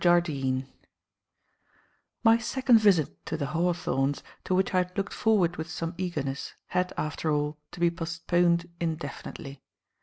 [0.03, 0.65] JARDINE
[2.23, 6.55] MY second visit to "The Hawthorns," to which I had looked forward with some eagerness,
[6.69, 9.61] had, after all, to be postponed indefinitely.